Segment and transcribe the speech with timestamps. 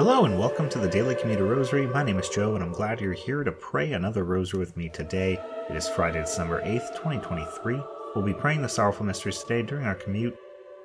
[0.00, 1.86] Hello and welcome to the Daily Commuter Rosary.
[1.86, 4.88] My name is Joe and I'm glad you're here to pray another rosary with me
[4.88, 5.38] today.
[5.68, 7.82] It is Friday, December 8th, 2023.
[8.14, 10.34] We'll be praying the sorrowful mysteries today during our commute.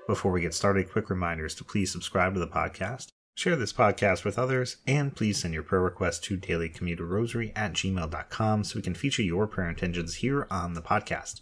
[0.06, 3.08] Before we get started, quick reminders to please subscribe to the podcast,
[3.38, 8.66] share this podcast with others, and please send your prayer requests to dailycommuterrosary at gmail.com
[8.66, 11.40] so we can feature your prayer intentions here on the podcast.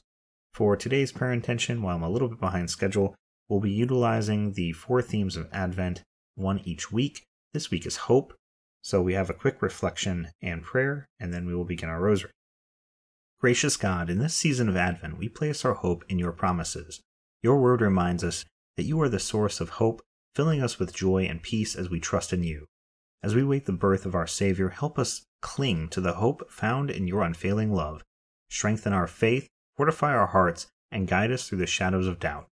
[0.54, 3.16] For today's prayer intention, while I'm a little bit behind schedule,
[3.50, 6.04] we'll be utilizing the four themes of Advent,
[6.36, 7.24] one each week.
[7.54, 8.34] This week is hope.
[8.82, 12.32] So we have a quick reflection and prayer, and then we will begin our rosary.
[13.40, 17.00] Gracious God, in this season of Advent, we place our hope in your promises.
[17.44, 18.44] Your word reminds us
[18.76, 20.02] that you are the source of hope,
[20.34, 22.66] filling us with joy and peace as we trust in you.
[23.22, 26.90] As we wait the birth of our Savior, help us cling to the hope found
[26.90, 28.02] in your unfailing love.
[28.50, 32.48] Strengthen our faith, fortify our hearts, and guide us through the shadows of doubt.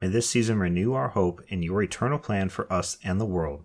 [0.00, 3.64] May this season renew our hope in your eternal plan for us and the world.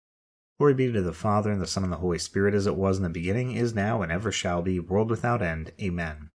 [0.61, 2.97] Glory be to the Father, and the Son, and the Holy Spirit, as it was
[2.97, 5.71] in the beginning, is now, and ever shall be, world without end.
[5.81, 6.29] Amen.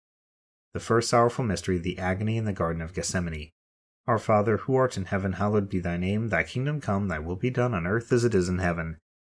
[0.73, 3.49] The first sorrowful mystery, the agony in the Garden of Gethsemane.
[4.07, 6.29] Our Father, who art in heaven, hallowed be thy name.
[6.29, 8.95] Thy kingdom come, thy will be done on earth as it is in heaven.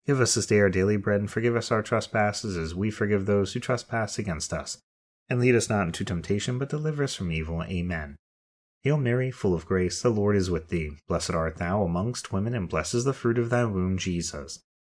[0.06, 3.26] Give us this day our daily bread, and forgive us our trespasses, as we forgive
[3.26, 4.80] those who trespass against us.
[5.30, 7.64] And lead us not into temptation, but deliver us from evil.
[7.64, 8.18] Amen.
[8.82, 10.98] Hail Mary, full of grace, the Lord is with thee.
[11.08, 14.60] Blessed art thou amongst women, and blessed is the fruit of thy womb, Jesus.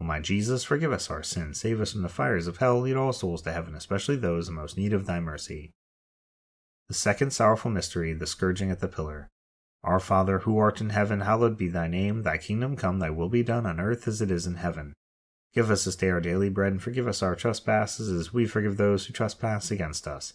[0.00, 2.96] O my Jesus, forgive us our sins, save us from the fires of hell, lead
[2.96, 5.72] all souls to heaven, especially those in most need of thy mercy.
[6.88, 9.28] The second sorrowful mystery, the scourging at the pillar.
[9.84, 12.22] Our Father, who art in heaven, hallowed be thy name.
[12.22, 14.94] Thy kingdom come, thy will be done on earth as it is in heaven.
[15.54, 18.76] Give us this day our daily bread, and forgive us our trespasses as we forgive
[18.76, 20.34] those who trespass against us.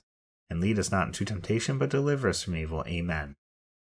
[0.50, 2.84] and lead us not into temptation, but deliver us from evil.
[2.88, 3.34] Amen.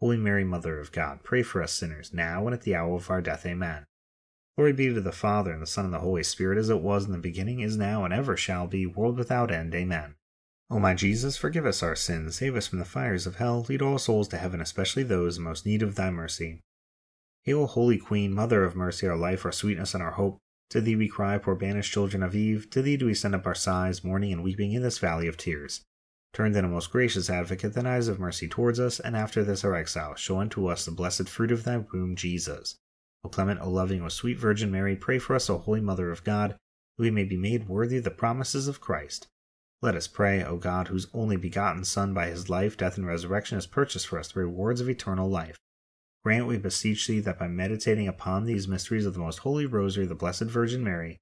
[0.00, 3.10] Holy Mary, Mother of God, pray for us sinners, now and at the hour of
[3.10, 3.44] our death.
[3.44, 3.84] Amen.
[4.56, 7.04] Glory be to the Father, and the Son, and the Holy Spirit, as it was
[7.04, 9.74] in the beginning, is now, and ever shall be, world without end.
[9.74, 10.14] Amen.
[10.70, 13.82] O my Jesus, forgive us our sins, save us from the fires of hell, lead
[13.82, 16.60] all souls to heaven, especially those in most need of thy mercy.
[17.44, 20.38] Hail, Holy Queen, Mother of mercy, our life, our sweetness, and our hope.
[20.70, 22.68] To thee we cry, poor banished children of Eve.
[22.70, 25.38] To thee do we send up our sighs, mourning and weeping in this valley of
[25.38, 25.82] tears.
[26.32, 29.64] Turn then, O most gracious Advocate, thine eyes of mercy towards us, and after this
[29.64, 32.76] our exile, show unto us the blessed fruit of thy womb, Jesus.
[33.24, 36.24] O clement, O loving, O sweet Virgin Mary, pray for us, O Holy Mother of
[36.24, 39.26] God, that we may be made worthy the promises of Christ.
[39.82, 43.56] Let us pray, O God, whose only begotten Son by his life, death, and resurrection
[43.56, 45.56] has purchased for us the rewards of eternal life
[46.24, 50.04] Grant, we beseech thee, that by meditating upon these mysteries of the most holy rosary
[50.04, 51.16] the Blessed Virgin Mary,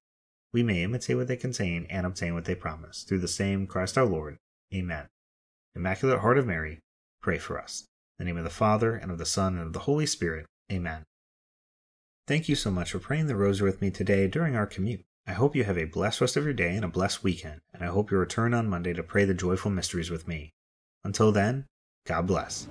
[0.51, 3.03] we may imitate what they contain and obtain what they promise.
[3.03, 4.37] Through the same Christ our Lord.
[4.73, 5.07] Amen.
[5.75, 6.79] Immaculate Heart of Mary,
[7.21, 7.85] pray for us.
[8.19, 10.45] In the name of the Father, and of the Son, and of the Holy Spirit.
[10.71, 11.03] Amen.
[12.27, 15.05] Thank you so much for praying the rosary with me today during our commute.
[15.25, 17.83] I hope you have a blessed rest of your day and a blessed weekend, and
[17.83, 20.53] I hope you return on Monday to pray the joyful mysteries with me.
[21.03, 21.65] Until then,
[22.05, 22.67] God bless.